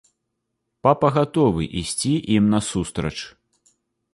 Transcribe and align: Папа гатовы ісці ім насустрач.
Папа 0.87 1.11
гатовы 1.17 1.63
ісці 1.81 2.13
ім 2.37 2.43
насустрач. 2.55 3.15